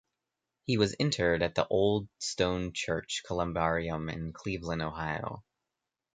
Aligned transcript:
He 0.65 0.79
was 0.79 0.95
interred 0.95 1.43
at 1.43 1.53
the 1.53 1.67
Old 1.67 2.07
Stone 2.17 2.73
Church 2.73 3.21
columbarium 3.23 4.09
in 4.09 4.33
Cleveland, 4.33 4.81
Ohio. 4.81 5.43